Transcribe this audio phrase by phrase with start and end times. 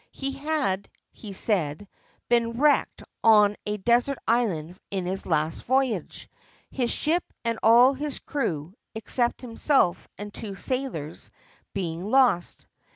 [0.09, 1.87] He had, he said,
[2.27, 6.27] been wrecked on a desert island in his last voyage,
[6.71, 11.29] his ship and all the crew, except himself and two sailors,
[11.75, 12.65] being lost.